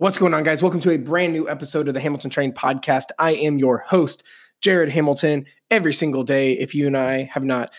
[0.00, 0.62] What's going on, guys?
[0.62, 3.08] Welcome to a brand new episode of the Hamilton Train podcast.
[3.18, 4.22] I am your host,
[4.62, 5.44] Jared Hamilton.
[5.70, 7.70] Every single day, if you and I have not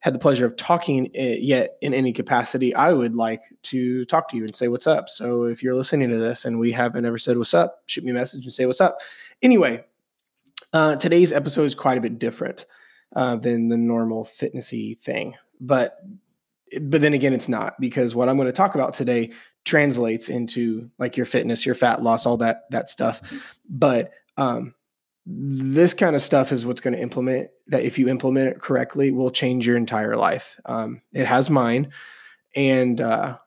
[0.00, 4.28] had the pleasure of talking eh, yet in any capacity, I would like to talk
[4.28, 5.08] to you and say what's up.
[5.08, 8.10] So if you're listening to this and we haven't ever said what's up, shoot me
[8.10, 8.98] a message and say what's up.
[9.40, 9.82] Anyway,
[10.74, 12.66] uh, today's episode is quite a bit different
[13.16, 15.98] uh, than the normal fitnessy thing, but
[16.80, 19.32] but then again, it's not because what I'm going to talk about today
[19.64, 23.20] translates into like your fitness, your fat loss, all that that stuff.
[23.68, 24.74] But um,
[25.26, 29.10] this kind of stuff is what's going to implement that if you implement it correctly
[29.10, 30.58] will change your entire life.
[30.64, 31.92] Um, it has mine,
[32.54, 33.38] and uh,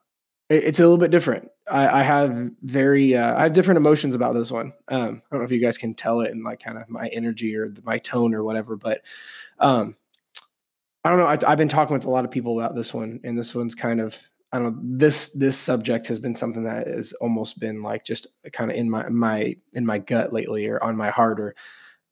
[0.50, 1.50] it, it's a little bit different.
[1.70, 4.74] I, I have very uh, I have different emotions about this one.
[4.90, 7.08] Um, I don't know if you guys can tell it in like kind of my
[7.08, 9.02] energy or my tone or whatever, but
[9.60, 9.96] um,
[11.04, 11.28] I don't know.
[11.28, 13.76] I, have been talking with a lot of people about this one, and this one's
[13.76, 14.18] kind of
[14.52, 14.98] I don't know.
[14.98, 18.90] This this subject has been something that has almost been like just kind of in
[18.90, 21.56] my my in my gut lately, or on my heart, or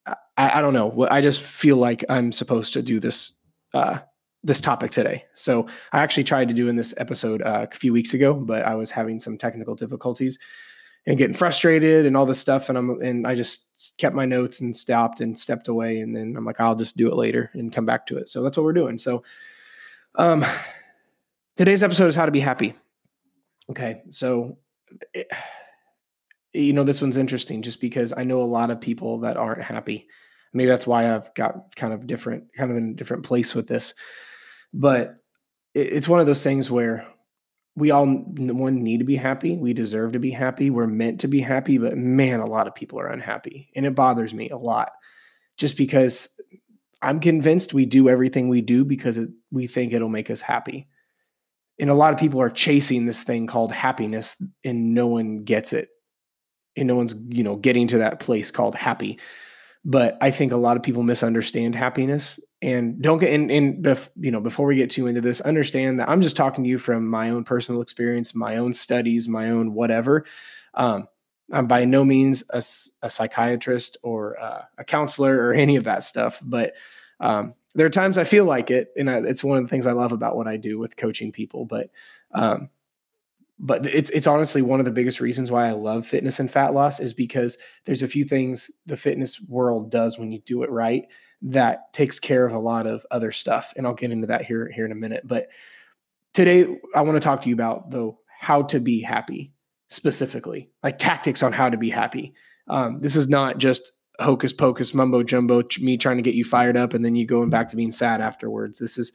[0.06, 1.08] I, I don't know.
[1.10, 3.34] I just feel like I'm supposed to do this
[3.74, 4.00] uh,
[4.44, 5.24] this topic today.
[5.36, 8.64] So I actually tried to do in this episode uh, a few weeks ago, but
[8.64, 10.40] I was having some technical difficulties
[11.08, 14.60] and getting frustrated and all this stuff, and I'm and I just kept my notes
[14.60, 16.00] and stopped and stepped away.
[16.00, 18.30] And then I'm like, I'll just do it later and come back to it.
[18.30, 18.98] So that's what we're doing.
[18.98, 19.24] So,
[20.16, 20.46] um,
[21.56, 22.76] today's episode is how to be happy.
[23.70, 24.04] Okay.
[24.10, 24.58] So,
[25.14, 25.36] it, eh,
[26.54, 29.64] you know, this one's interesting just because I know a lot of people that aren't
[29.64, 30.08] happy.
[30.54, 33.68] Maybe that's why I've got kind of different, kind of in a different place with
[33.68, 33.94] this.
[34.74, 35.16] But
[35.74, 37.08] it, it's one of those things where
[37.76, 39.56] we all one need to be happy.
[39.56, 40.70] We deserve to be happy.
[40.70, 43.96] We're meant to be happy but man a lot of people are unhappy and it
[43.96, 44.92] bothers me a lot
[45.58, 46.30] just because
[47.02, 50.88] i'm convinced we do everything we do because it, we think it'll make us happy.
[51.80, 55.74] And a lot of people are chasing this thing called happiness and no one gets
[55.74, 55.90] it.
[56.78, 59.20] And no one's you know getting to that place called happy
[59.84, 62.40] but i think a lot of people misunderstand happiness.
[62.64, 63.84] And don't get in, in
[64.20, 66.78] you know before we get too into this understand that i'm just talking to you
[66.78, 70.26] from my own personal experience my own studies my own whatever.
[70.76, 71.08] Um,
[71.52, 72.64] i'm by no means a,
[73.02, 76.74] a psychiatrist or uh, a counselor or any of that stuff but
[77.20, 79.88] um, there are times i feel like it and I, it's one of the things
[79.88, 81.90] i love about what i do with coaching people but
[82.34, 82.70] um,
[83.64, 86.74] but it's it's honestly one of the biggest reasons why I love fitness and fat
[86.74, 90.72] loss is because there's a few things the fitness world does when you do it
[90.72, 91.06] right
[91.42, 93.74] that takes care of a lot of other stuff.
[93.76, 95.28] And I'll get into that here, here in a minute.
[95.28, 95.48] But
[96.34, 99.54] today I want to talk to you about though how to be happy
[99.90, 102.34] specifically, like tactics on how to be happy.
[102.68, 106.78] Um, this is not just hocus pocus mumbo jumbo, me trying to get you fired
[106.78, 108.80] up and then you going back to being sad afterwards.
[108.80, 109.12] This is,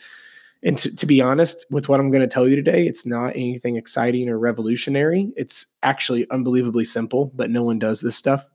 [0.62, 3.36] and to, to be honest with what I'm going to tell you today, it's not
[3.36, 5.32] anything exciting or revolutionary.
[5.36, 8.48] It's actually unbelievably simple, but no one does this stuff,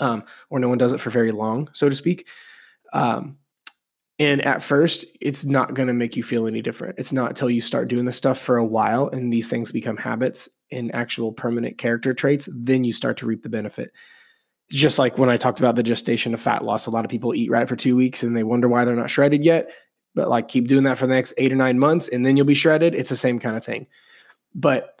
[0.00, 2.26] um, or no one does it for very long, so to speak.
[2.92, 3.38] Um,
[4.18, 6.98] and at first, it's not going to make you feel any different.
[6.98, 9.98] It's not until you start doing this stuff for a while and these things become
[9.98, 13.92] habits and actual permanent character traits, then you start to reap the benefit.
[14.70, 17.34] Just like when I talked about the gestation of fat loss, a lot of people
[17.34, 19.70] eat right for two weeks and they wonder why they're not shredded yet.
[20.16, 22.46] But like keep doing that for the next eight or nine months and then you'll
[22.46, 22.94] be shredded.
[22.94, 23.86] It's the same kind of thing.
[24.54, 24.98] But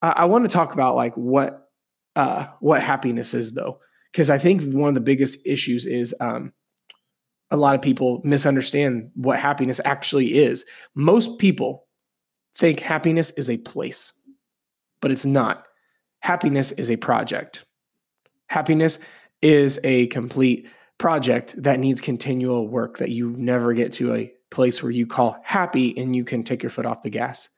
[0.00, 1.68] I, I want to talk about like what
[2.14, 3.80] uh, what happiness is though,
[4.12, 6.52] because I think one of the biggest issues is um,
[7.50, 10.64] a lot of people misunderstand what happiness actually is.
[10.94, 11.86] Most people
[12.56, 14.12] think happiness is a place,
[15.00, 15.66] but it's not.
[16.20, 17.64] Happiness is a project.
[18.46, 19.00] Happiness
[19.40, 20.68] is a complete
[20.98, 25.40] project that needs continual work that you never get to a place where you call
[25.42, 27.48] happy and you can take your foot off the gas.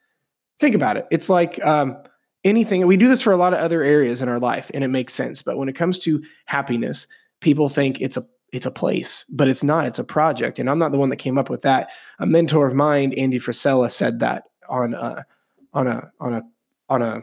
[0.58, 1.06] Think about it.
[1.10, 1.96] It's like um,
[2.44, 4.88] anything, we do this for a lot of other areas in our life and it
[4.88, 5.42] makes sense.
[5.42, 7.06] But when it comes to happiness,
[7.40, 9.84] people think it's a it's a place, but it's not.
[9.84, 11.88] It's a project, and I'm not the one that came up with that.
[12.20, 15.26] A mentor of mine, Andy Frisella, said that on a
[15.72, 16.42] on a on a
[16.88, 17.22] on a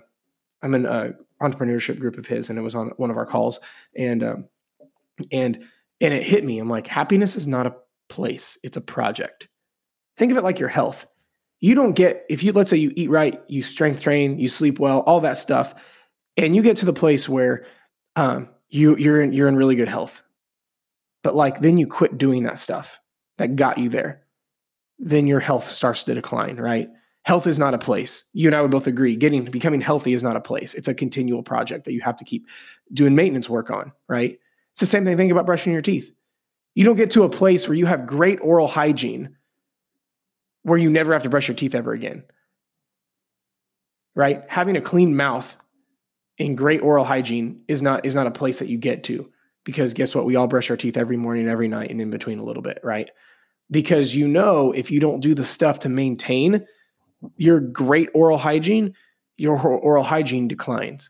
[0.61, 3.62] I'm in a entrepreneurship group of his, and it was on one of our calls,
[3.95, 4.50] and um,
[5.31, 5.63] and
[6.01, 6.59] and it hit me.
[6.59, 7.75] I'm like, happiness is not a
[8.09, 9.47] place; it's a project.
[10.21, 11.07] Think of it like your health.
[11.59, 14.77] You don't get if you let's say you eat right, you strength train, you sleep
[14.77, 15.73] well, all that stuff,
[16.38, 17.65] and you get to the place where
[18.15, 20.21] um, you you're in, you're in really good health
[21.23, 23.00] but like then you quit doing that stuff
[23.38, 24.23] that got you there.
[25.00, 26.89] Then your health starts to decline, right?
[27.24, 28.24] Health is not a place.
[28.33, 29.15] You and I would both agree.
[29.15, 30.74] Getting becoming healthy is not a place.
[30.74, 32.47] It's a continual project that you have to keep
[32.94, 34.39] doing maintenance work on, right?
[34.71, 35.17] It's the same thing.
[35.17, 36.12] Think about brushing your teeth.
[36.74, 39.35] You don't get to a place where you have great oral hygiene
[40.63, 42.24] where you never have to brush your teeth ever again.
[44.16, 44.44] Right?
[44.48, 45.56] Having a clean mouth
[46.40, 49.30] And great oral hygiene is not is not a place that you get to
[49.63, 50.25] because guess what?
[50.25, 52.80] We all brush our teeth every morning, every night, and in between a little bit,
[52.84, 53.10] right?
[53.69, 56.66] Because you know if you don't do the stuff to maintain
[57.38, 58.96] your great oral hygiene,
[59.38, 61.10] your oral hygiene declines.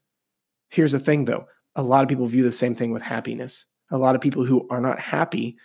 [0.70, 1.46] Here's the thing though
[1.76, 3.66] a lot of people view the same thing with happiness.
[3.92, 5.58] A lot of people who are not happy,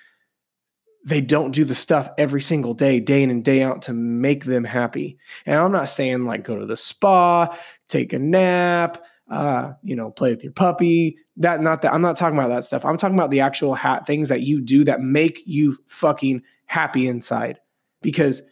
[1.06, 4.44] they don't do the stuff every single day, day in and day out to make
[4.44, 5.16] them happy.
[5.46, 7.56] And I'm not saying like go to the spa,
[7.86, 11.16] take a nap, uh, you know, play with your puppy.
[11.36, 12.84] That not that I'm not talking about that stuff.
[12.84, 17.06] I'm talking about the actual ha- things that you do that make you fucking happy
[17.06, 17.60] inside.
[18.02, 18.42] Because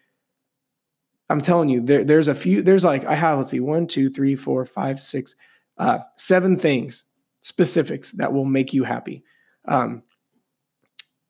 [1.29, 4.11] I'm telling you, there, there's a few, there's like I have, let's see, one, two,
[4.11, 5.35] three, four, five, six,
[5.79, 7.05] uh, seven things
[7.43, 9.25] specifics that will make you happy.
[9.67, 10.05] Um,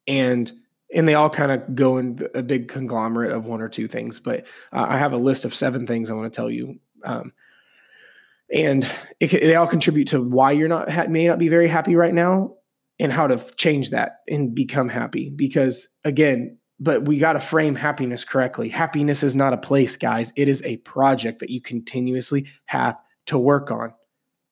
[0.06, 0.53] and
[0.94, 4.20] and they all kind of go in a big conglomerate of one or two things.
[4.20, 7.32] But uh, I have a list of seven things I want to tell you, um,
[8.52, 8.88] and
[9.20, 12.14] it, they all contribute to why you're not ha- may not be very happy right
[12.14, 12.55] now,
[12.99, 15.31] and how to change that and become happy.
[15.31, 18.69] Because again, but we got to frame happiness correctly.
[18.69, 20.32] Happiness is not a place, guys.
[20.37, 22.96] It is a project that you continuously have
[23.26, 23.93] to work on,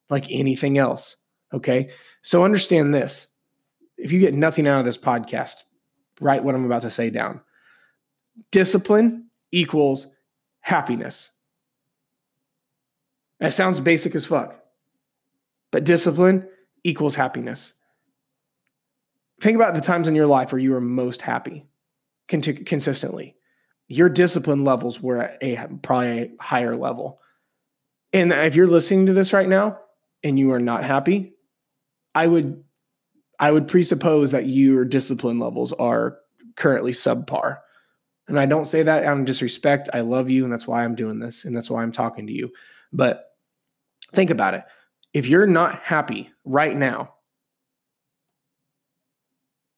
[0.09, 1.17] like anything else.
[1.53, 1.91] Okay.
[2.23, 3.27] So understand this.
[3.99, 5.56] If you get nothing out of this podcast,
[6.20, 7.41] write what I'm about to say down.
[8.50, 10.06] Discipline equals
[10.61, 11.31] happiness.
[13.41, 14.62] That sounds basic as fuck,
[15.70, 16.49] but discipline
[16.85, 17.73] equals happiness.
[19.41, 21.67] Think about the times in your life where you were most happy
[22.29, 23.37] consistently.
[23.88, 27.20] Your discipline levels were at a probably a higher level.
[28.12, 29.81] And if you're listening to this right now
[30.23, 31.35] and you are not happy,
[32.15, 32.62] I would
[33.38, 36.19] I would presuppose that your discipline levels are
[36.56, 37.58] currently subpar.
[38.29, 39.88] And I don't say that out of disrespect.
[39.93, 42.32] I love you, and that's why I'm doing this, and that's why I'm talking to
[42.32, 42.52] you.
[42.93, 43.31] But
[44.14, 44.64] think about it.
[45.12, 47.14] If you're not happy right now,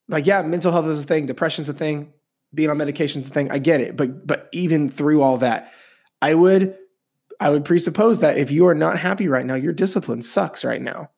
[0.08, 2.12] like yeah, mental health is a thing, depression's a thing,
[2.52, 3.50] being on medication's a thing.
[3.50, 3.96] I get it.
[3.96, 5.72] But but even through all that,
[6.20, 6.76] I would
[7.40, 10.82] I would presuppose that if you are not happy right now, your discipline sucks right
[10.82, 11.10] now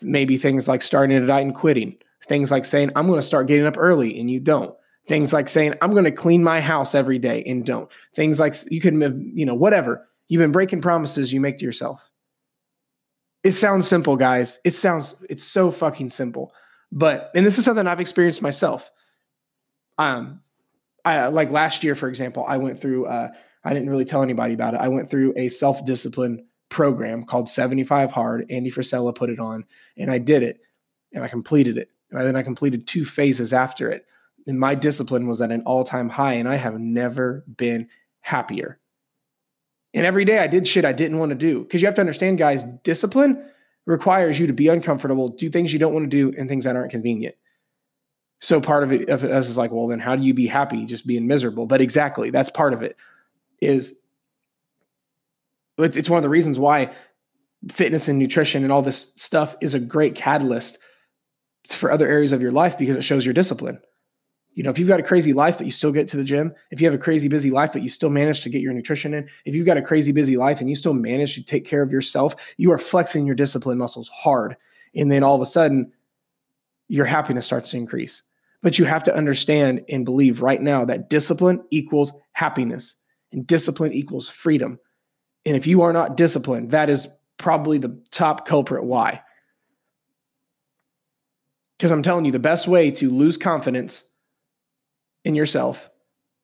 [0.00, 1.96] maybe things like starting at night and quitting,
[2.26, 4.74] things like saying, I'm going to start getting up early and you don't.
[5.06, 7.90] Things like saying, I'm going to clean my house every day and don't.
[8.14, 10.06] Things like you can, you know, whatever.
[10.28, 12.10] You've been breaking promises you make to yourself.
[13.42, 14.58] It sounds simple, guys.
[14.64, 16.52] It sounds, it's so fucking simple.
[16.92, 18.90] But, and this is something I've experienced myself.
[19.96, 20.42] Um,
[21.04, 23.28] I like last year, for example, I went through, uh,
[23.64, 24.80] I didn't really tell anybody about it.
[24.80, 28.46] I went through a self discipline program called 75 Hard.
[28.50, 29.64] Andy Frisella put it on,
[29.96, 30.60] and I did it,
[31.12, 31.90] and I completed it.
[32.10, 34.06] And then I completed two phases after it.
[34.46, 37.88] And my discipline was at an all time high, and I have never been
[38.20, 38.78] happier.
[39.94, 41.62] And every day I did shit I didn't want to do.
[41.62, 43.44] Because you have to understand, guys, discipline
[43.86, 46.76] requires you to be uncomfortable, do things you don't want to do, and things that
[46.76, 47.34] aren't convenient.
[48.40, 50.84] So part of it of us is like, well, then how do you be happy
[50.84, 51.66] just being miserable?
[51.66, 52.96] But exactly, that's part of it.
[53.60, 53.98] Is
[55.78, 56.92] it's, it's one of the reasons why
[57.70, 60.78] fitness and nutrition and all this stuff is a great catalyst
[61.68, 63.80] for other areas of your life because it shows your discipline.
[64.54, 66.52] You know, if you've got a crazy life, but you still get to the gym,
[66.70, 69.14] if you have a crazy busy life, but you still manage to get your nutrition
[69.14, 71.82] in, if you've got a crazy busy life and you still manage to take care
[71.82, 74.56] of yourself, you are flexing your discipline muscles hard.
[74.94, 75.92] And then all of a sudden,
[76.88, 78.22] your happiness starts to increase.
[78.62, 82.96] But you have to understand and believe right now that discipline equals happiness
[83.30, 84.80] and discipline equals freedom.
[85.48, 89.22] And if you are not disciplined, that is probably the top culprit why.
[91.78, 94.04] Because I'm telling you, the best way to lose confidence
[95.24, 95.88] in yourself,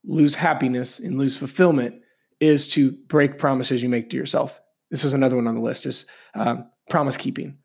[0.07, 1.97] lose happiness, and lose fulfillment
[2.41, 4.59] is to break promises you make to yourself.
[4.91, 7.59] This was another one on the list: is um, promise keeping.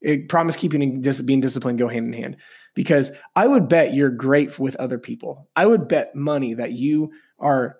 [0.00, 2.38] It, promise keeping and dis- being disciplined go hand in hand.
[2.74, 5.50] Because I would bet you're great with other people.
[5.54, 7.76] I would bet money that you are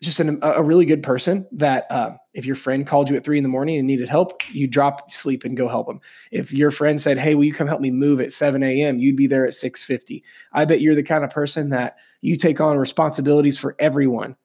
[0.00, 3.36] just an, a really good person that uh, if your friend called you at three
[3.36, 6.00] in the morning and needed help, you drop sleep and go help them.
[6.30, 9.16] If your friend said, "Hey, will you come help me move at 7 a.m.?" You'd
[9.16, 10.22] be there at 6:50.
[10.52, 14.36] I bet you're the kind of person that you take on responsibilities for everyone.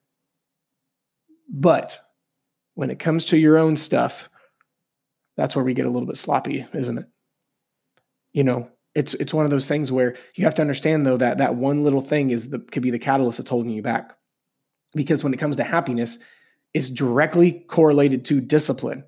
[1.48, 2.00] But
[2.74, 4.28] when it comes to your own stuff,
[5.36, 7.06] that's where we get a little bit sloppy, isn't it?
[8.32, 11.38] You know, it's it's one of those things where you have to understand though that
[11.38, 14.16] that one little thing is the could be the catalyst that's holding you back
[14.94, 16.18] because when it comes to happiness,
[16.72, 19.04] it's directly correlated to discipline.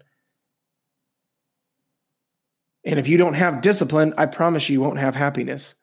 [2.84, 5.74] And if you don't have discipline, I promise you, won't have happiness.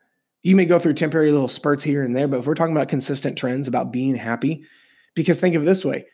[0.42, 2.90] You may go through temporary little spurts here and there, but if we're talking about
[2.90, 4.66] consistent trends about being happy,
[5.14, 6.06] because think of it this way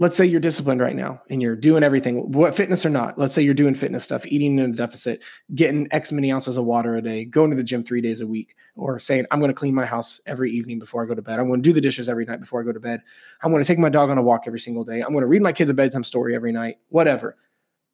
[0.00, 3.18] let's say you're disciplined right now and you're doing everything, what fitness or not.
[3.18, 5.20] Let's say you're doing fitness stuff, eating in a deficit,
[5.54, 8.26] getting X many ounces of water a day, going to the gym three days a
[8.26, 11.20] week, or saying, I'm going to clean my house every evening before I go to
[11.20, 11.38] bed.
[11.38, 13.02] I'm going to do the dishes every night before I go to bed.
[13.42, 15.02] I'm going to take my dog on a walk every single day.
[15.02, 17.36] I'm going to read my kids a bedtime story every night, whatever.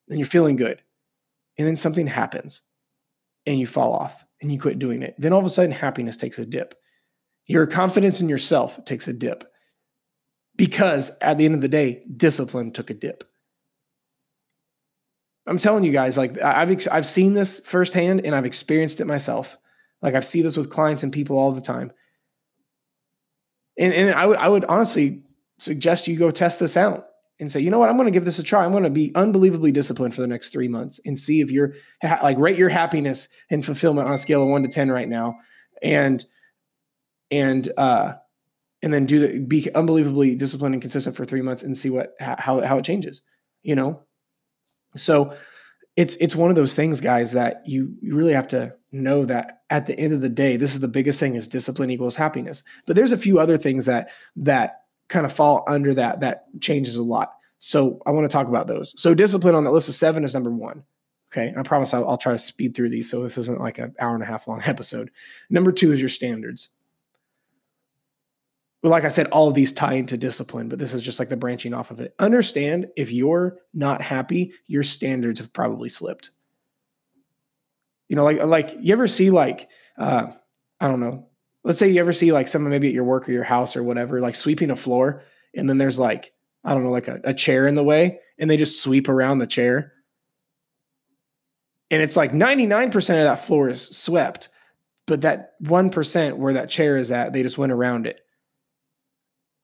[0.08, 0.80] And you're feeling good.
[1.58, 2.62] And then something happens
[3.46, 5.16] and you fall off and you quit doing it.
[5.18, 6.76] Then all of a sudden, happiness takes a dip.
[7.46, 9.52] Your confidence in yourself takes a dip
[10.56, 13.24] because at the end of the day, discipline took a dip.
[15.46, 19.56] I'm telling you guys, like I've I've seen this firsthand and I've experienced it myself.
[20.02, 21.92] Like I've seen this with clients and people all the time.
[23.78, 25.22] And, and I would I would honestly
[25.58, 27.06] suggest you go test this out
[27.38, 28.64] and say, you know what, I'm going to give this a try.
[28.64, 31.74] I'm going to be unbelievably disciplined for the next three months and see if you're
[32.02, 35.36] like rate your happiness and fulfillment on a scale of one to ten right now,
[35.82, 36.24] and
[37.30, 38.14] and uh
[38.86, 42.14] and then do the be unbelievably disciplined and consistent for three months and see what
[42.20, 43.22] how how it changes
[43.66, 44.00] you know?
[44.96, 45.36] So
[45.96, 49.62] it's it's one of those things guys that you you really have to know that
[49.68, 52.62] at the end of the day this is the biggest thing is discipline equals happiness.
[52.86, 56.96] But there's a few other things that that kind of fall under that that changes
[56.96, 57.32] a lot.
[57.58, 58.94] So i want to talk about those.
[59.00, 60.84] So discipline on that list of seven is number one
[61.32, 61.52] okay?
[61.56, 64.14] I promise I'll, I'll try to speed through these so this isn't like an hour
[64.14, 65.10] and a half long episode.
[65.50, 66.68] Number two is your standards
[68.82, 71.36] like I said, all of these tie into discipline, but this is just like the
[71.36, 72.14] branching off of it.
[72.18, 76.30] Understand if you're not happy, your standards have probably slipped.
[78.08, 79.68] You know, like like you ever see like
[79.98, 80.26] uh,
[80.80, 81.26] I don't know.
[81.64, 83.82] Let's say you ever see like someone maybe at your work or your house or
[83.82, 86.32] whatever, like sweeping a floor, and then there's like
[86.64, 89.38] I don't know, like a, a chair in the way, and they just sweep around
[89.38, 89.92] the chair.
[91.90, 94.48] And it's like 99% of that floor is swept,
[95.06, 98.25] but that 1% where that chair is at, they just went around it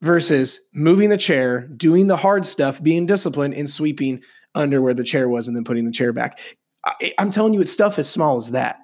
[0.03, 4.21] versus moving the chair, doing the hard stuff, being disciplined, and sweeping
[4.55, 6.39] under where the chair was and then putting the chair back.
[6.85, 8.81] I, am telling you, it's stuff as small as that.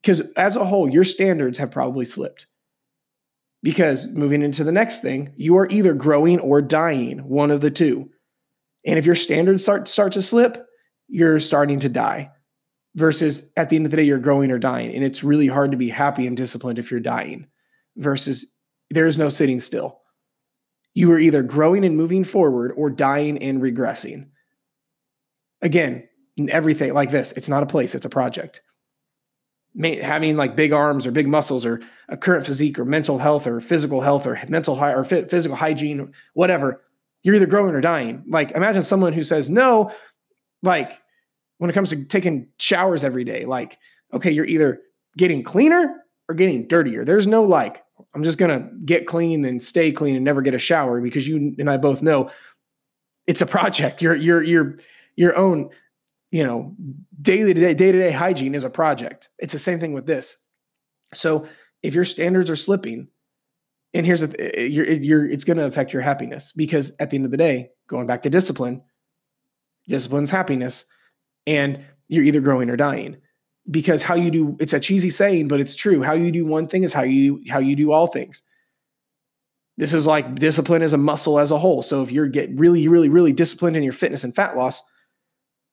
[0.00, 2.46] Because as a whole, your standards have probably slipped.
[3.62, 7.72] Because moving into the next thing, you are either growing or dying, one of the
[7.72, 8.08] two.
[8.86, 10.64] And if your standards start start to slip,
[11.08, 12.30] you're starting to die.
[12.94, 14.94] Versus at the end of the day, you're growing or dying.
[14.94, 17.48] And it's really hard to be happy and disciplined if you're dying.
[17.96, 18.46] Versus
[18.90, 20.00] there's no sitting still.
[20.94, 24.28] You are either growing and moving forward or dying and regressing.
[25.62, 26.08] Again,
[26.48, 28.62] everything like this, it's not a place, it's a project.
[29.80, 33.60] Having like big arms or big muscles or a current physique or mental health or
[33.60, 36.82] physical health or mental high or physical hygiene, whatever,
[37.22, 38.24] you're either growing or dying.
[38.26, 39.92] Like imagine someone who says no,
[40.62, 40.98] like
[41.58, 43.78] when it comes to taking showers every day, like,
[44.12, 44.80] okay, you're either
[45.16, 47.04] getting cleaner or getting dirtier.
[47.04, 47.84] There's no like,
[48.14, 51.28] I'm just going to get clean and stay clean and never get a shower because
[51.28, 52.30] you and I both know
[53.26, 54.00] it's a project.
[54.02, 54.78] Your your your
[55.16, 55.70] your own,
[56.30, 56.74] you know,
[57.20, 59.28] daily to day day to day hygiene is a project.
[59.38, 60.36] It's the same thing with this.
[61.14, 61.46] So
[61.82, 63.08] if your standards are slipping,
[63.94, 66.92] and here's the eh, eh, you're, eh, you're it's going to affect your happiness because
[66.98, 68.82] at the end of the day, going back to discipline,
[69.86, 70.86] discipline's happiness,
[71.46, 73.18] and you're either growing or dying
[73.70, 76.02] because how you do it's a cheesy saying but it's true.
[76.02, 78.42] How you do one thing is how you how you do all things.
[79.76, 81.82] This is like discipline as a muscle as a whole.
[81.82, 84.82] So if you're get really really really disciplined in your fitness and fat loss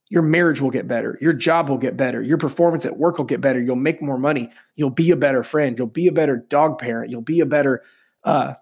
[0.07, 1.17] your marriage will get better.
[1.19, 2.21] Your job will get better.
[2.21, 3.59] Your performance at work will get better.
[3.59, 4.51] You'll make more money.
[4.75, 5.75] You'll be a better friend.
[5.75, 7.09] You'll be a better dog parent.
[7.09, 7.81] You'll be a better
[8.23, 8.53] uh,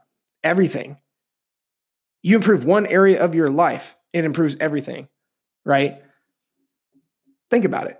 [0.41, 1.01] everything.
[2.21, 5.09] You improve one area of your life it improves everything
[5.65, 6.01] right?
[7.49, 7.97] Think about it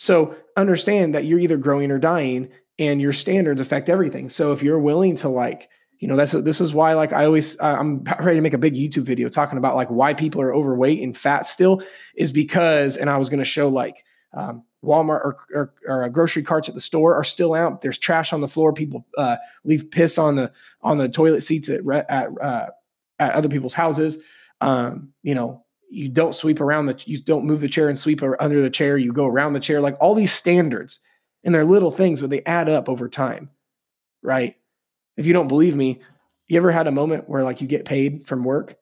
[0.00, 4.30] so understand that you're either growing or dying and your standards affect everything.
[4.30, 7.60] So if you're willing to like, you know, that's this is why like I always
[7.60, 11.02] I'm ready to make a big YouTube video talking about like why people are overweight
[11.02, 11.82] and fat still
[12.14, 14.02] is because and I was going to show like
[14.32, 17.82] um, Walmart or, or, or, grocery carts at the store are still out.
[17.82, 18.72] There's trash on the floor.
[18.72, 22.70] People uh, leave piss on the on the toilet seats at at, uh,
[23.18, 24.16] at other people's houses.
[24.62, 28.22] Um, you know, you don't sweep around the you don't move the chair and sweep
[28.38, 31.00] under the chair you go around the chair like all these standards
[31.44, 33.50] and they're little things but they add up over time
[34.22, 34.56] right?
[35.16, 36.00] If you don't believe me
[36.48, 38.76] you ever had a moment where like you get paid from work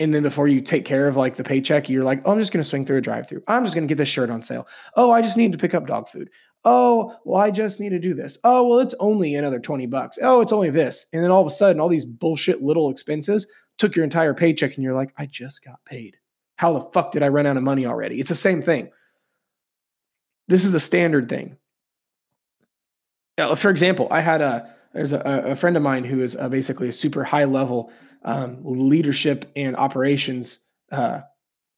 [0.00, 2.52] and then before you take care of like the paycheck you're like oh i'm just
[2.52, 4.42] going to swing through a drive through i'm just going to get this shirt on
[4.42, 4.66] sale.
[4.96, 6.30] Oh i just need to pick up dog food.
[6.64, 8.36] Oh well i just need to do this.
[8.44, 10.18] Oh well it's only another 20 bucks.
[10.20, 11.06] Oh it's only this.
[11.12, 13.46] And then all of a sudden all these bullshit little expenses
[13.78, 16.16] took your entire paycheck and you're like, I just got paid.
[16.56, 18.20] How the fuck did I run out of money already?
[18.20, 18.90] It's the same thing.
[20.48, 21.56] This is a standard thing.
[23.56, 26.88] For example, I had a there's a, a friend of mine who is a, basically
[26.88, 27.92] a super high level
[28.24, 30.58] um, leadership and operations
[30.90, 31.20] uh,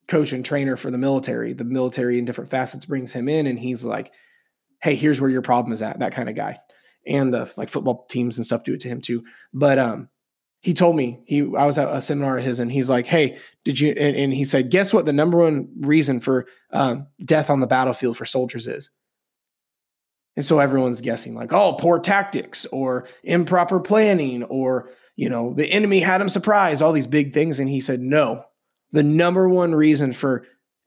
[0.08, 1.52] coach and trainer for the military.
[1.52, 4.12] The military in different facets brings him in, and he's like,
[4.80, 6.58] "Hey, here's where your problem is at." That kind of guy,
[7.06, 9.24] and the like football teams and stuff do it to him too.
[9.52, 10.08] But um,
[10.60, 13.38] he told me he I was at a seminar of his, and he's like, "Hey,
[13.64, 15.06] did you?" And, and he said, "Guess what?
[15.06, 18.90] The number one reason for um, death on the battlefield for soldiers is."
[20.36, 25.66] And so everyone's guessing, like, "Oh, poor tactics, or improper planning, or you know, the
[25.66, 28.44] enemy had him surprised." All these big things, and he said, "No,
[28.92, 30.44] the number one reason for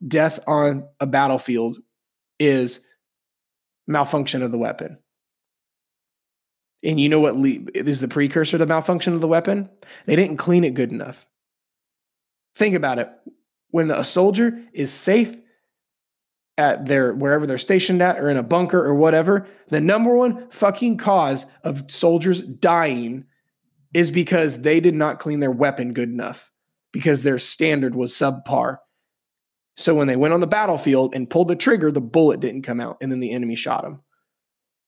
[0.08, 1.78] death on a battlefield
[2.40, 2.82] is
[3.88, 4.98] malfunction of the weapon.
[6.84, 9.70] And you know what le- is the precursor to malfunction of the weapon?
[10.06, 11.26] They didn't clean it good enough.
[12.56, 13.10] Think about it.
[13.70, 15.36] When a soldier is safe
[16.58, 20.50] at their wherever they're stationed at or in a bunker or whatever, the number one
[20.52, 23.26] fucking cause of soldiers dying
[23.94, 26.52] is because they did not clean their weapon good enough
[26.92, 28.78] because their standard was subpar.
[29.78, 32.80] So when they went on the battlefield and pulled the trigger, the bullet didn't come
[32.80, 34.02] out and then the enemy shot them.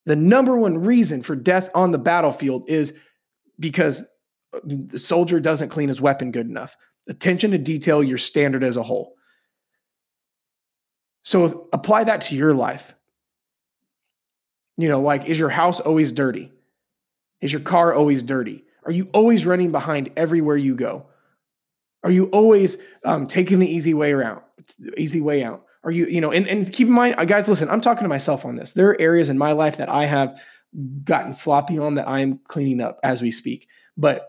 [0.06, 2.94] The number one reason for death on the battlefield is
[3.58, 4.02] because
[4.64, 6.76] the soldier doesn't clean his weapon good enough.
[7.08, 9.14] Attention to detail, your standard as a whole.
[11.24, 12.94] So apply that to your life.
[14.76, 16.52] You know, like, is your house always dirty?
[17.40, 18.64] Is your car always dirty?
[18.84, 21.06] Are you always running behind everywhere you go?
[22.04, 24.42] Are you always um, taking the easy way around,
[24.96, 25.65] easy way out?
[25.86, 28.08] Are you, you know, and, and keep in mind, uh, guys, listen, I'm talking to
[28.08, 28.72] myself on this.
[28.72, 30.36] There are areas in my life that I have
[31.04, 33.68] gotten sloppy on that I'm cleaning up as we speak.
[33.96, 34.26] But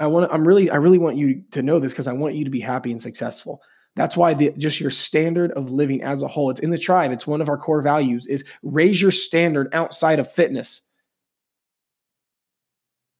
[0.00, 2.34] I want to, I'm really, I really want you to know this because I want
[2.34, 3.60] you to be happy and successful.
[3.94, 7.12] That's why the, just your standard of living as a whole, it's in the tribe.
[7.12, 10.80] It's one of our core values is raise your standard outside of fitness.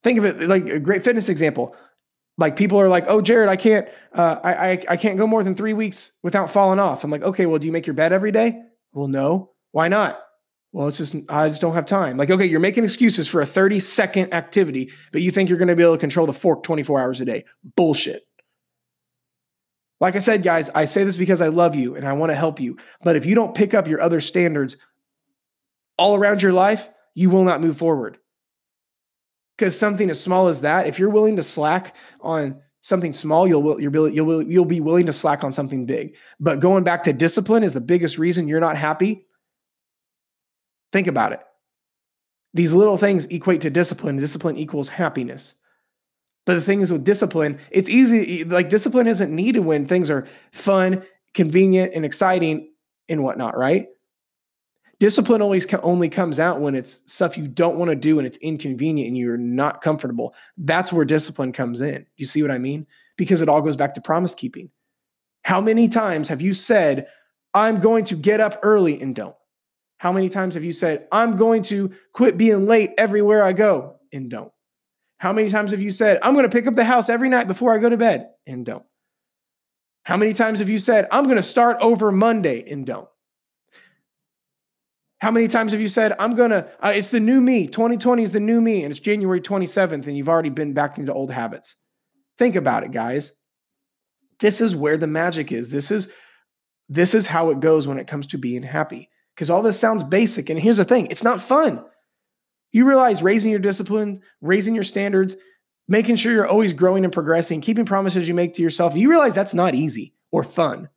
[0.02, 1.76] Think of it like a great fitness example
[2.37, 5.45] like people are like, "Oh, Jared, I can't, uh, I, I, I can't go more
[5.45, 8.12] than three weeks without falling off." I'm like, "Okay, well, do you make your bed
[8.12, 8.61] every day?"
[8.93, 9.50] Well, no.
[9.73, 10.21] Why not?
[10.73, 12.16] Well, it's just I just don't have time.
[12.16, 15.68] Like, okay, you're making excuses for a 30 second activity, but you think you're going
[15.68, 17.44] to be able to control the fork 24 hours a day.
[17.77, 18.25] Bullshit.
[20.01, 22.37] Like I said, guys, I say this because I love you and I want to
[22.37, 22.77] help you.
[23.03, 24.77] But if you don't pick up your other standards
[25.97, 28.18] all around your life, you will not move forward.
[29.57, 33.81] Because something as small as that, if you're willing to slack on something small, you'll
[33.81, 36.17] you'll you'll you'll be willing to slack on something big.
[36.40, 39.27] But going back to discipline is the biggest reason you're not happy.
[40.93, 41.40] Think about it.
[42.53, 44.17] These little things equate to discipline.
[44.17, 45.57] Discipline equals happiness.
[46.47, 48.45] But the thing is with discipline, it's easy.
[48.45, 52.71] Like discipline isn't needed when things are fun, convenient, and exciting
[53.09, 53.87] and whatnot, right?
[55.05, 58.38] Discipline always only comes out when it's stuff you don't want to do and it's
[58.38, 60.35] inconvenient and you're not comfortable.
[60.57, 62.07] That's where discipline comes in.
[62.17, 62.87] You see what I mean?
[63.19, 64.71] Because it all goes back to promise keeping.
[65.43, 67.09] How many times have you said,
[67.53, 69.37] I'm going to get up early and don't?
[69.99, 73.97] How many times have you said, I'm going to quit being late everywhere I go
[74.11, 74.53] and don't?
[75.19, 77.47] How many times have you said, I'm going to pick up the house every night
[77.47, 78.87] before I go to bed and don't?
[80.05, 83.09] How many times have you said, I'm going to start over Monday and don't?
[85.24, 87.66] How many times have you said, I'm going to, uh, it's the new me.
[87.66, 91.14] 2020 is the new me, and it's January 27th, and you've already been back into
[91.14, 91.76] old habits?
[92.37, 93.32] Think about it, guys.
[94.40, 95.70] This is where the magic is.
[95.70, 96.10] This is
[96.90, 99.08] this is how it goes when it comes to being happy.
[99.34, 100.50] Because all this sounds basic.
[100.50, 101.82] And here's the thing it's not fun.
[102.72, 105.37] You realize raising your discipline, raising your standards,
[105.88, 109.34] making sure you're always growing and progressing, keeping promises you make to yourself, you realize
[109.34, 110.90] that's not easy or fun.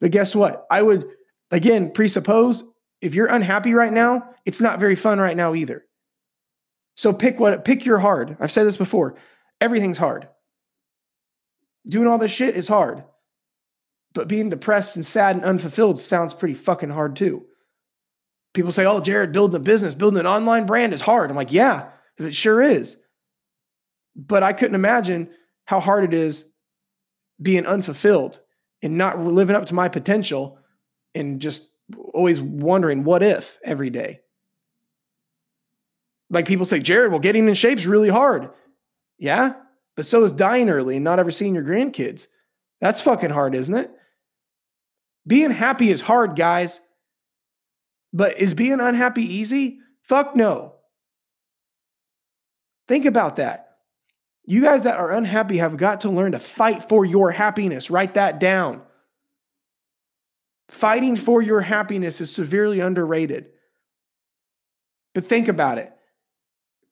[0.00, 0.64] But guess what?
[0.70, 1.04] I would,
[1.50, 2.64] again, presuppose
[3.04, 5.84] if you're unhappy right now, it's not very fun right now either.
[6.96, 8.36] So pick what pick your hard.
[8.40, 9.16] I've said this before.
[9.60, 10.26] Everything's hard.
[11.86, 13.04] Doing all this shit is hard.
[14.14, 17.44] But being depressed and sad and unfulfilled sounds pretty fucking hard too.
[18.54, 21.52] People say, "Oh, Jared, building a business, building an online brand is hard." I'm like,
[21.52, 22.96] "Yeah, it sure is."
[24.16, 25.30] But I couldn't imagine
[25.66, 26.46] how hard it is
[27.42, 28.40] being unfulfilled
[28.82, 30.58] and not living up to my potential
[31.14, 31.68] and just
[32.12, 34.20] always wondering what if every day.
[36.30, 38.50] Like people say, Jared, well, getting in shape is really hard.
[39.18, 39.54] Yeah,
[39.96, 42.26] but so is dying early and not ever seeing your grandkids.
[42.80, 43.90] That's fucking hard, isn't it?
[45.26, 46.80] Being happy is hard, guys.
[48.12, 49.78] But is being unhappy easy?
[50.02, 50.74] Fuck no.
[52.86, 53.76] Think about that.
[54.46, 57.90] You guys that are unhappy have got to learn to fight for your happiness.
[57.90, 58.82] Write that down.
[60.68, 63.46] Fighting for your happiness is severely underrated.
[65.14, 65.92] But think about it.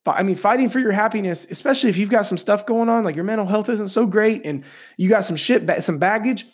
[0.05, 3.15] I mean, fighting for your happiness, especially if you've got some stuff going on, like
[3.15, 4.65] your mental health isn't so great and
[4.97, 6.45] you got some shit, some baggage.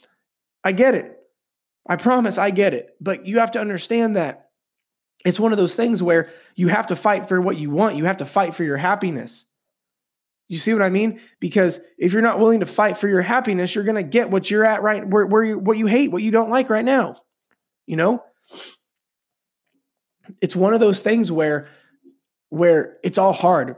[0.64, 1.16] I get it.
[1.88, 2.94] I promise I get it.
[3.00, 4.50] But you have to understand that
[5.24, 7.96] it's one of those things where you have to fight for what you want.
[7.96, 9.46] You have to fight for your happiness.
[10.48, 11.20] You see what I mean?
[11.40, 14.50] Because if you're not willing to fight for your happiness, you're going to get what
[14.50, 17.16] you're at right where, where you, what you hate, what you don't like right now.
[17.86, 18.24] You know?
[20.40, 21.68] It's one of those things where
[22.50, 23.76] where it's all hard.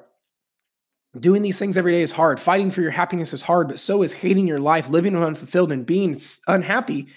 [1.18, 2.38] Doing these things every day is hard.
[2.38, 5.84] Fighting for your happiness is hard, but so is hating your life, living unfulfilled, and
[5.84, 7.08] being unhappy.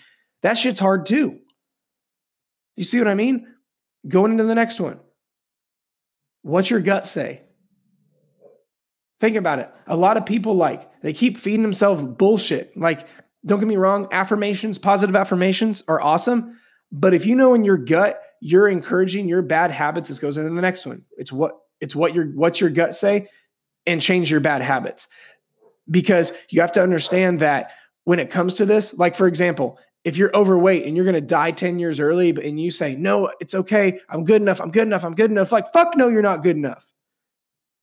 [0.41, 1.39] That shit's hard too.
[2.75, 3.47] You see what I mean?
[4.07, 4.99] Going into the next one.
[6.41, 7.43] What's your gut say?
[9.23, 9.71] Think about it.
[9.87, 12.75] A lot of people like they keep feeding themselves bullshit.
[12.75, 13.07] Like,
[13.45, 16.59] don't get me wrong, affirmations, positive affirmations are awesome.
[16.91, 20.49] But if you know in your gut you're encouraging your bad habits, this goes into
[20.49, 21.03] the next one.
[21.17, 23.29] It's what it's what your what's your gut say,
[23.85, 25.07] and change your bad habits.
[25.89, 27.71] Because you have to understand that
[28.03, 31.21] when it comes to this, like for example, if you're overweight and you're going to
[31.21, 34.69] die 10 years early but and you say no it's okay i'm good enough i'm
[34.69, 36.92] good enough i'm good enough like fuck no you're not good enough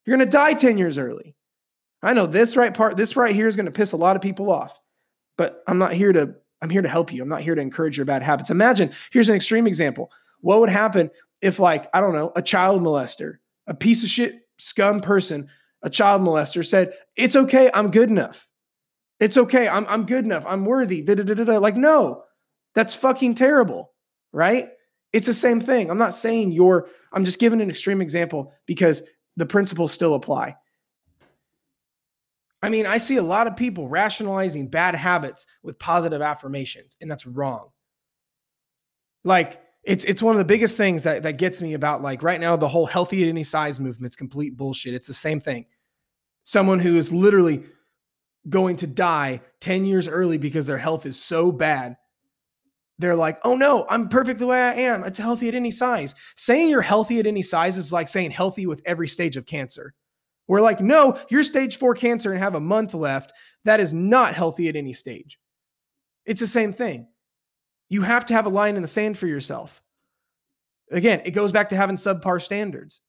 [0.05, 1.35] you're going to die 10 years early
[2.03, 4.21] i know this right part this right here is going to piss a lot of
[4.21, 4.79] people off
[5.37, 7.97] but i'm not here to i'm here to help you i'm not here to encourage
[7.97, 10.11] your bad habits imagine here's an extreme example
[10.41, 11.09] what would happen
[11.41, 13.37] if, like, I don't know, a child molester,
[13.67, 15.47] a piece of shit scum person,
[15.81, 18.47] a child molester said, It's okay, I'm good enough.
[19.19, 21.01] It's okay, I'm, I'm good enough, I'm worthy.
[21.01, 21.59] Da-da-da-da-da.
[21.59, 22.23] Like, no,
[22.75, 23.93] that's fucking terrible,
[24.33, 24.69] right?
[25.13, 25.91] It's the same thing.
[25.91, 29.01] I'm not saying you're, I'm just giving an extreme example because
[29.37, 30.55] the principles still apply.
[32.61, 37.09] I mean, I see a lot of people rationalizing bad habits with positive affirmations, and
[37.09, 37.69] that's wrong.
[39.23, 42.39] Like, it's it's one of the biggest things that that gets me about like right
[42.39, 44.93] now the whole healthy at any size movement's complete bullshit.
[44.93, 45.65] It's the same thing.
[46.43, 47.63] Someone who is literally
[48.49, 51.97] going to die 10 years early because their health is so bad.
[53.01, 55.03] They're like, "Oh no, I'm perfect the way I am.
[55.03, 58.67] It's healthy at any size." Saying you're healthy at any size is like saying healthy
[58.67, 59.93] with every stage of cancer.
[60.47, 63.33] We're like, "No, you're stage 4 cancer and have a month left."
[63.65, 65.39] That is not healthy at any stage.
[66.25, 67.07] It's the same thing.
[67.89, 69.81] You have to have a line in the sand for yourself.
[70.91, 73.01] Again, it goes back to having subpar standards.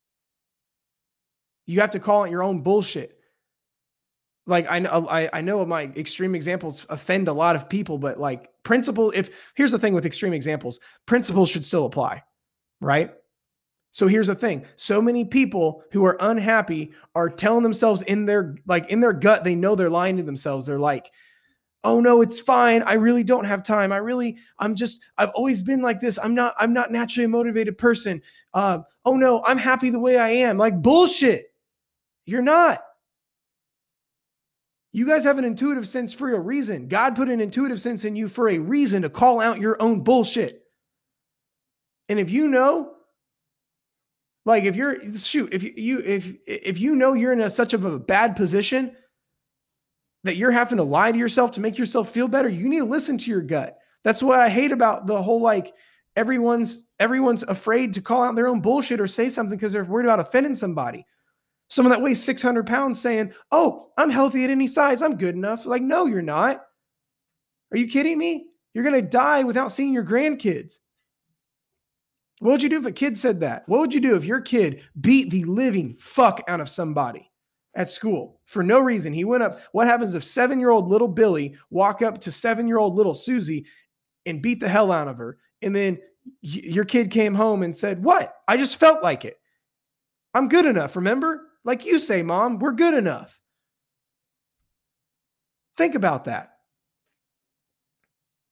[1.65, 3.12] You have to call it your own bullshit.
[4.45, 8.19] Like I know, I, I know my extreme examples offend a lot of people, but
[8.19, 12.23] like principle, if here's the thing with extreme examples, principles should still apply,
[12.81, 13.13] right?
[13.91, 14.65] So here's the thing.
[14.75, 19.43] So many people who are unhappy are telling themselves in their like in their gut,
[19.43, 20.65] they know they're lying to themselves.
[20.65, 21.11] They're like,
[21.83, 25.61] oh no it's fine i really don't have time i really i'm just i've always
[25.61, 28.21] been like this i'm not i'm not naturally a motivated person
[28.53, 31.47] uh, oh no i'm happy the way i am like bullshit
[32.25, 32.81] you're not
[34.93, 38.15] you guys have an intuitive sense for a reason god put an intuitive sense in
[38.15, 40.63] you for a reason to call out your own bullshit
[42.09, 42.93] and if you know
[44.45, 47.85] like if you're shoot if you, if if you know you're in a, such of
[47.85, 48.95] a bad position
[50.23, 52.49] that you're having to lie to yourself to make yourself feel better.
[52.49, 53.77] You need to listen to your gut.
[54.03, 55.73] That's what I hate about the whole like
[56.15, 60.05] everyone's everyone's afraid to call out their own bullshit or say something because they're worried
[60.05, 61.05] about offending somebody.
[61.69, 65.01] Someone that weighs 600 pounds saying, Oh, I'm healthy at any size.
[65.01, 65.65] I'm good enough.
[65.65, 66.63] Like, no, you're not.
[67.71, 68.47] Are you kidding me?
[68.73, 70.79] You're going to die without seeing your grandkids.
[72.39, 73.63] What would you do if a kid said that?
[73.67, 77.31] What would you do if your kid beat the living fuck out of somebody?
[77.75, 79.13] at school for no reason.
[79.13, 79.59] He went up.
[79.71, 83.13] What happens if seven year old little Billy walk up to seven year old little
[83.13, 83.65] Susie
[84.25, 85.37] and beat the hell out of her?
[85.61, 85.99] And then
[86.41, 88.35] your kid came home and said, What?
[88.47, 89.37] I just felt like it.
[90.33, 90.95] I'm good enough.
[90.95, 91.49] Remember?
[91.65, 93.39] Like you say, mom, we're good enough.
[95.77, 96.53] Think about that.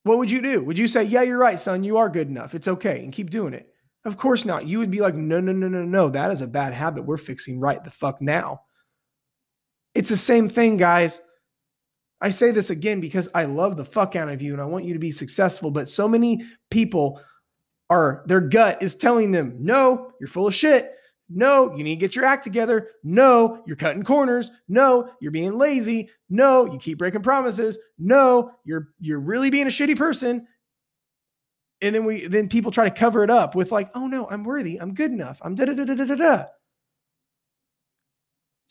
[0.03, 0.63] What would you do?
[0.63, 1.83] Would you say, Yeah, you're right, son.
[1.83, 2.55] You are good enough.
[2.55, 3.03] It's okay.
[3.03, 3.67] And keep doing it?
[4.05, 4.67] Of course not.
[4.67, 6.09] You would be like, No, no, no, no, no.
[6.09, 7.05] That is a bad habit.
[7.05, 8.61] We're fixing right the fuck now.
[9.93, 11.21] It's the same thing, guys.
[12.21, 14.85] I say this again because I love the fuck out of you and I want
[14.85, 15.71] you to be successful.
[15.71, 17.19] But so many people
[17.89, 20.93] are, their gut is telling them, no, you're full of shit.
[21.33, 22.89] No, you need to get your act together.
[23.03, 24.51] No, you're cutting corners.
[24.67, 26.09] No, you're being lazy.
[26.29, 27.77] No, you keep breaking promises.
[27.97, 30.47] No, you're you're really being a shitty person.
[31.81, 34.43] And then we then people try to cover it up with like, oh no, I'm
[34.43, 34.79] worthy.
[34.79, 35.39] I'm good enough.
[35.41, 36.37] I'm da da da da da da.
[36.37, 36.43] Do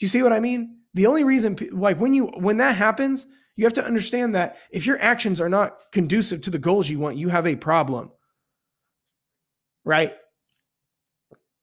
[0.06, 0.80] you see what I mean?
[0.94, 4.86] the only reason like when you when that happens you have to understand that if
[4.86, 8.10] your actions are not conducive to the goals you want you have a problem
[9.84, 10.14] right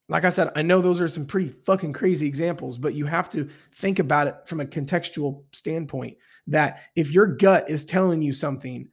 [0.10, 3.30] like I said, I know those are some pretty fucking crazy examples, but you have
[3.32, 6.18] to think about it from a contextual standpoint
[6.48, 8.88] that if your gut is telling you something,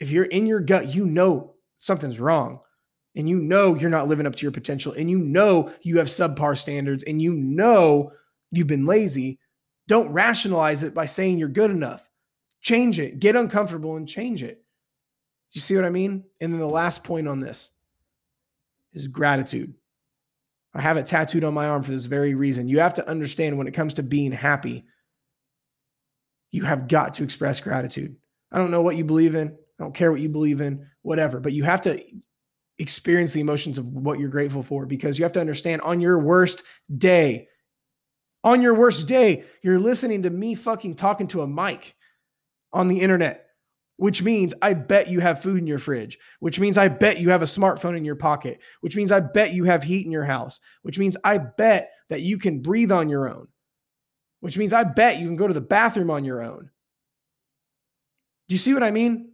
[0.00, 2.60] if you're in your gut, you know something's wrong
[3.14, 6.06] and you know you're not living up to your potential and you know you have
[6.06, 8.10] subpar standards and you know
[8.50, 9.38] you've been lazy,
[9.86, 12.08] don't rationalize it by saying you're good enough.
[12.62, 14.64] Change it, get uncomfortable and change it.
[15.52, 16.24] You see what I mean?
[16.40, 17.72] And then the last point on this
[18.98, 19.74] is gratitude.
[20.74, 22.68] I have it tattooed on my arm for this very reason.
[22.68, 24.84] You have to understand when it comes to being happy,
[26.50, 28.16] you have got to express gratitude.
[28.52, 29.48] I don't know what you believe in.
[29.48, 32.02] I don't care what you believe in, whatever, but you have to
[32.78, 36.18] experience the emotions of what you're grateful for because you have to understand on your
[36.18, 36.62] worst
[36.96, 37.48] day,
[38.44, 41.94] on your worst day, you're listening to me fucking talking to a mic
[42.72, 43.47] on the internet
[43.98, 47.30] which means I bet you have food in your fridge, which means I bet you
[47.30, 50.24] have a smartphone in your pocket, which means I bet you have heat in your
[50.24, 53.48] house, which means I bet that you can breathe on your own,
[54.38, 56.70] which means I bet you can go to the bathroom on your own.
[58.48, 59.32] Do you see what I mean?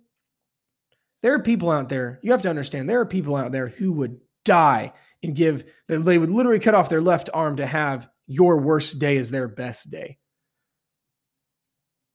[1.22, 3.92] There are people out there, you have to understand, there are people out there who
[3.92, 8.09] would die and give, that they would literally cut off their left arm to have
[8.27, 10.16] your worst day as their best day.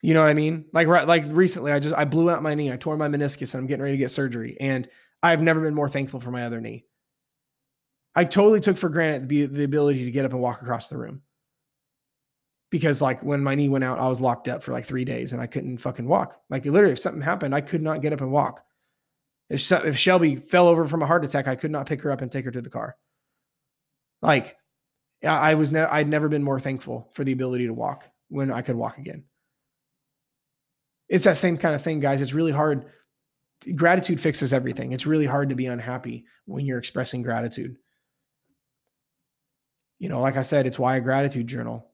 [0.01, 0.65] You know what I mean?
[0.71, 2.71] Like right, like recently, I just I blew out my knee.
[2.71, 4.55] I tore my meniscus, and I'm getting ready to get surgery.
[4.59, 4.87] And
[5.21, 6.85] I've never been more thankful for my other knee.
[8.15, 10.97] I totally took for granted the, the ability to get up and walk across the
[10.97, 11.21] room.
[12.69, 15.33] Because like when my knee went out, I was locked up for like three days
[15.33, 16.39] and I couldn't fucking walk.
[16.49, 18.61] Like literally, if something happened, I could not get up and walk.
[19.49, 22.21] If, if Shelby fell over from a heart attack, I could not pick her up
[22.21, 22.95] and take her to the car.
[24.21, 24.55] Like
[25.23, 28.61] I was, ne- I'd never been more thankful for the ability to walk when I
[28.61, 29.23] could walk again
[31.09, 32.21] it's that same kind of thing, guys.
[32.21, 32.85] It's really hard.
[33.75, 34.91] Gratitude fixes everything.
[34.93, 37.75] It's really hard to be unhappy when you're expressing gratitude.
[39.97, 41.89] You know, like I said, it's why a gratitude journal.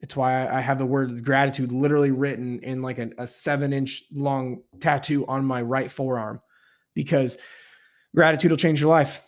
[0.00, 4.04] It's why I have the word gratitude literally written in like a, a seven inch
[4.12, 6.40] long tattoo on my right forearm
[6.94, 7.36] because
[8.14, 9.20] gratitude will change your life.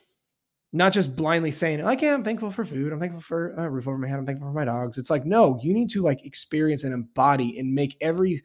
[0.72, 2.14] Not just blindly saying, "I can't.
[2.14, 2.90] I'm thankful for food.
[2.90, 4.18] I'm thankful for a roof over my head.
[4.18, 7.58] I'm thankful for my dogs." It's like, no, you need to like experience and embody
[7.58, 8.42] and make every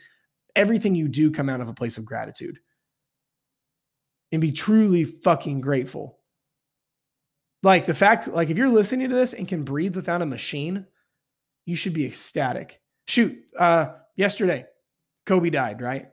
[0.57, 2.59] everything you do come out of a place of gratitude
[4.31, 6.19] and be truly fucking grateful.
[7.63, 10.85] Like the fact, like if you're listening to this and can breathe without a machine,
[11.65, 12.81] you should be ecstatic.
[13.07, 14.65] Shoot, uh, yesterday,
[15.25, 16.07] Kobe died, right?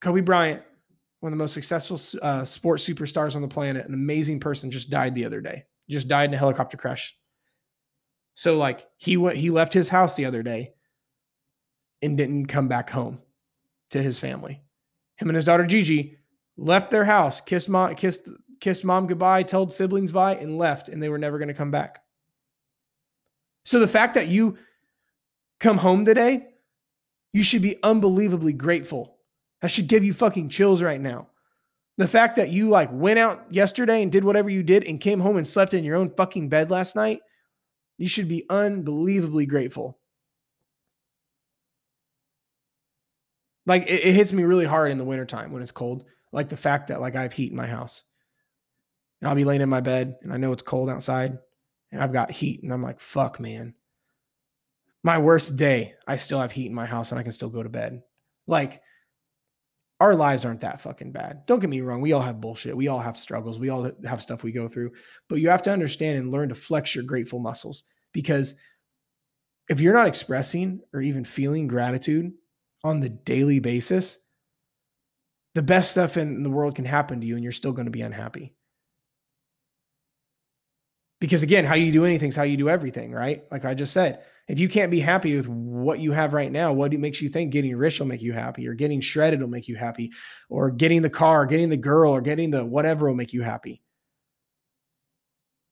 [0.00, 0.62] Kobe Bryant,
[1.20, 4.90] one of the most successful uh, sports superstars on the planet, an amazing person, just
[4.90, 5.64] died the other day.
[5.90, 7.14] Just died in a helicopter crash.
[8.34, 10.74] So like he went, he left his house the other day
[12.02, 13.20] and didn't come back home
[13.90, 14.62] to his family.
[15.16, 16.18] Him and his daughter Gigi
[16.56, 18.28] left their house, kissed mom, kissed
[18.60, 21.70] kissed mom goodbye, told siblings bye, and left, and they were never going to come
[21.70, 22.00] back.
[23.64, 24.58] So the fact that you
[25.60, 26.48] come home today,
[27.32, 29.18] you should be unbelievably grateful.
[29.60, 31.28] That should give you fucking chills right now.
[31.98, 35.18] The fact that you like went out yesterday and did whatever you did and came
[35.18, 37.20] home and slept in your own fucking bed last night,
[37.98, 39.97] you should be unbelievably grateful.
[43.68, 46.04] Like it, it hits me really hard in the wintertime when it's cold.
[46.32, 48.02] Like the fact that like I have heat in my house.
[49.20, 51.38] And I'll be laying in my bed and I know it's cold outside
[51.92, 53.74] and I've got heat and I'm like, fuck, man.
[55.02, 57.62] My worst day, I still have heat in my house and I can still go
[57.62, 58.02] to bed.
[58.46, 58.80] Like
[60.00, 61.44] our lives aren't that fucking bad.
[61.46, 62.00] Don't get me wrong.
[62.00, 62.76] We all have bullshit.
[62.76, 63.58] We all have struggles.
[63.58, 64.92] We all have stuff we go through.
[65.28, 68.54] But you have to understand and learn to flex your grateful muscles because
[69.68, 72.32] if you're not expressing or even feeling gratitude
[72.84, 74.18] on the daily basis,
[75.54, 77.90] the best stuff in the world can happen to you and you're still going to
[77.90, 78.54] be unhappy.
[81.20, 83.42] Because again, how you do anything is how you do everything, right?
[83.50, 86.72] Like I just said, if you can't be happy with what you have right now,
[86.72, 89.68] what makes you think getting rich will make you happy, or getting shredded will make
[89.68, 90.12] you happy,
[90.48, 93.42] or getting the car, or getting the girl, or getting the whatever will make you
[93.42, 93.82] happy?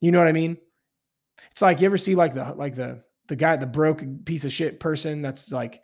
[0.01, 0.59] You know what I mean?
[1.53, 4.53] It's like you ever see like the like the the guy, the broke piece of
[4.53, 5.81] shit person that's like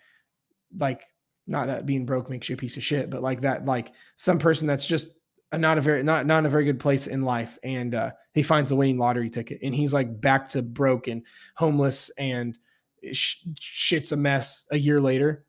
[0.76, 1.04] like
[1.46, 4.38] not that being broke makes you a piece of shit, but like that, like some
[4.38, 5.14] person that's just
[5.52, 8.42] not a very not not in a very good place in life, and uh, he
[8.42, 11.22] finds a winning lottery ticket, and he's like back to broke and
[11.57, 12.59] homeless, and
[13.12, 15.44] sh- shit's a mess a year later.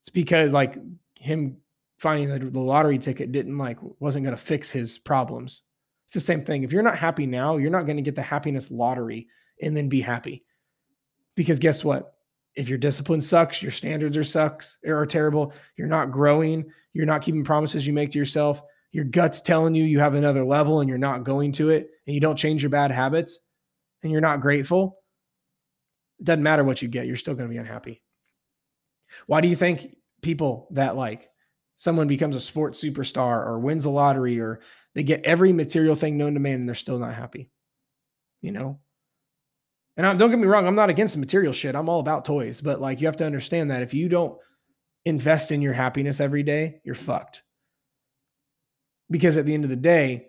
[0.00, 0.78] It's because like
[1.18, 1.58] him
[1.98, 5.62] finding the, the lottery ticket didn't like wasn't going to fix his problems.
[6.06, 6.62] It's the same thing.
[6.62, 9.28] If you're not happy now, you're not going to get the happiness lottery
[9.62, 10.44] and then be happy.
[11.36, 12.14] Because guess what?
[12.60, 17.22] If your discipline sucks, your standards are sucks are terrible, you're not growing, you're not
[17.22, 18.60] keeping promises you make to yourself,
[18.92, 22.14] your gut's telling you you have another level and you're not going to it, and
[22.14, 23.38] you don't change your bad habits,
[24.02, 24.98] and you're not grateful,
[26.18, 28.02] it doesn't matter what you get, you're still going to be unhappy.
[29.26, 31.30] Why do you think people that like
[31.78, 34.60] someone becomes a sports superstar or wins a lottery or
[34.94, 37.48] they get every material thing known to man and they're still not happy?
[38.42, 38.80] You know?
[39.96, 41.74] And I, don't get me wrong, I'm not against the material shit.
[41.74, 44.38] I'm all about toys, but like you have to understand that if you don't
[45.04, 47.42] invest in your happiness every day, you're fucked.
[49.10, 50.28] Because at the end of the day,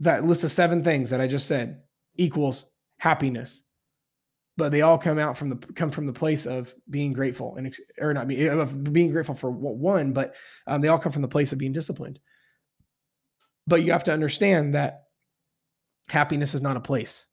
[0.00, 1.82] that list of seven things that I just said
[2.16, 2.66] equals
[2.98, 3.62] happiness
[4.56, 7.74] but they all come out from the come from the place of being grateful and
[8.00, 10.34] or not of being grateful for one, but
[10.66, 12.20] um, they all come from the place of being disciplined.
[13.66, 15.04] But you have to understand that
[16.08, 17.26] happiness is not a place.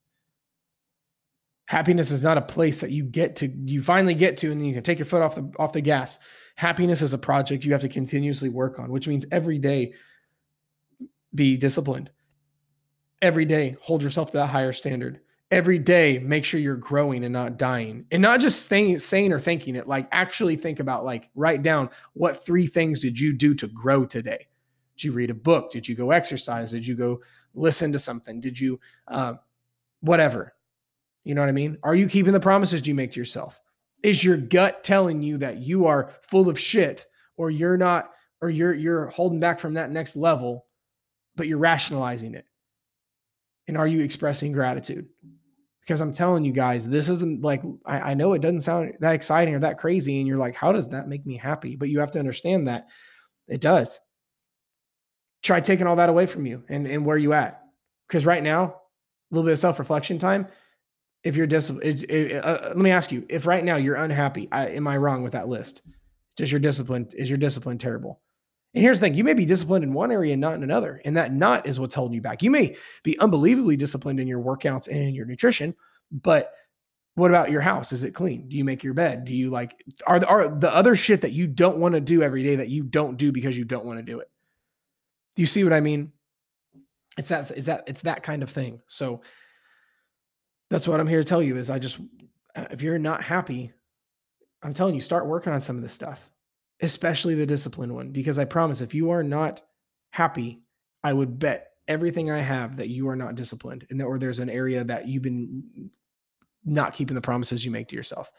[1.72, 4.68] Happiness is not a place that you get to you finally get to and then
[4.68, 6.18] you can take your foot off the off the gas.
[6.54, 9.94] Happiness is a project you have to continuously work on, which means every day
[11.34, 12.10] be disciplined.
[13.22, 15.20] Every day hold yourself to that higher standard.
[15.50, 18.04] Every day make sure you're growing and not dying.
[18.10, 21.88] And not just staying saying or thinking it like actually think about like write down
[22.12, 24.46] what three things did you do to grow today?
[24.98, 25.70] Did you read a book?
[25.70, 26.70] Did you go exercise?
[26.70, 27.22] Did you go
[27.54, 28.42] listen to something?
[28.42, 29.36] Did you uh,
[30.02, 30.52] whatever
[31.24, 33.60] you know what i mean are you keeping the promises you make to yourself
[34.02, 37.06] is your gut telling you that you are full of shit
[37.36, 40.66] or you're not or you're you're holding back from that next level
[41.36, 42.46] but you're rationalizing it
[43.68, 45.06] and are you expressing gratitude
[45.82, 49.14] because I'm telling you guys, this isn't like I, I, know it doesn't sound that
[49.14, 51.74] exciting or that crazy, and you're like, how does that make me happy?
[51.74, 52.86] But you have to understand that
[53.48, 53.98] it does.
[55.42, 57.60] Try taking all that away from you and, and where you at.
[58.06, 58.74] Because right now, a
[59.34, 60.46] little bit of self-reflection time.
[61.24, 64.88] If you're disciplined, uh, let me ask you: If right now you're unhappy, I, am
[64.88, 65.82] I wrong with that list?
[66.36, 68.20] Does your discipline is your discipline terrible?
[68.74, 71.00] And here's the thing you may be disciplined in one area and not in another.
[71.04, 72.42] And that not is what's holding you back.
[72.42, 75.74] You may be unbelievably disciplined in your workouts and your nutrition,
[76.10, 76.54] but
[77.14, 77.92] what about your house?
[77.92, 78.48] Is it clean?
[78.48, 79.26] Do you make your bed?
[79.26, 82.22] Do you like are the, are the other shit that you don't want to do
[82.22, 84.30] every day that you don't do because you don't want to do it?
[85.36, 86.12] Do you see what I mean?
[87.18, 88.80] It's that is that it's that kind of thing.
[88.86, 89.20] So
[90.72, 91.98] that's what I'm here to tell you is I just
[92.56, 93.72] uh, if you're not happy,
[94.62, 96.28] I'm telling you start working on some of this stuff
[96.82, 99.62] especially the discipline one, because I promise if you are not
[100.10, 100.60] happy,
[101.02, 104.40] I would bet everything I have that you are not disciplined and that, or there's
[104.40, 105.90] an area that you've been
[106.64, 108.30] not keeping the promises you make to yourself.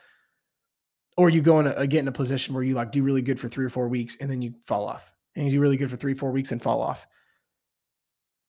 [1.15, 3.21] Or you go in a, uh, get in a position where you like do really
[3.21, 5.77] good for three or four weeks and then you fall off and you do really
[5.77, 7.05] good for three, four weeks and fall off.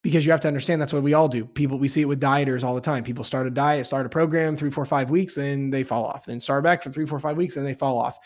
[0.04, 1.44] Because you have to understand that's what we all do.
[1.44, 3.02] People, we see it with dieters all the time.
[3.02, 6.26] People start a diet, start a program, three, four, five weeks, and they fall off.
[6.26, 8.18] Then start back for three, four, five weeks, and they fall off.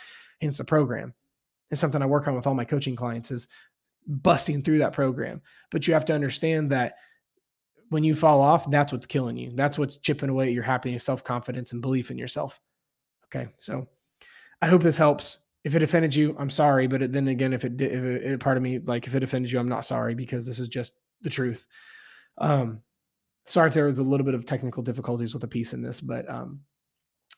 [0.42, 1.14] And it's a program.
[1.70, 3.48] It's something I work on with all my coaching clients is
[4.06, 5.40] busting through that program.
[5.70, 6.96] But you have to understand that
[7.90, 9.52] when you fall off, that's what's killing you.
[9.54, 12.60] That's what's chipping away at your happiness, self confidence, and belief in yourself.
[13.26, 13.48] Okay.
[13.58, 13.86] So
[14.60, 15.38] I hope this helps.
[15.64, 16.86] If it offended you, I'm sorry.
[16.86, 19.58] But then again, if it, if it, part of me, like if it offended you,
[19.58, 21.66] I'm not sorry because this is just the truth.
[22.38, 22.82] Um,
[23.46, 26.00] sorry if there was a little bit of technical difficulties with a piece in this,
[26.00, 26.60] but um,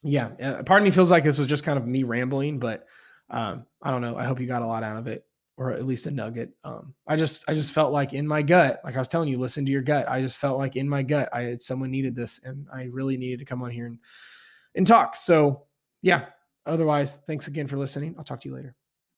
[0.03, 2.87] yeah, uh, part of me feels like this was just kind of me rambling, but
[3.31, 4.17] um, I don't know.
[4.17, 5.25] I hope you got a lot out of it,
[5.57, 6.53] or at least a nugget.
[6.65, 9.39] Um, I just, I just felt like in my gut, like I was telling you,
[9.39, 10.09] listen to your gut.
[10.09, 13.17] I just felt like in my gut, I had someone needed this, and I really
[13.17, 13.99] needed to come on here and
[14.75, 15.17] and talk.
[15.17, 15.65] So,
[16.03, 16.27] yeah.
[16.67, 18.15] Otherwise, thanks again for listening.
[18.19, 18.77] I'll talk to you later.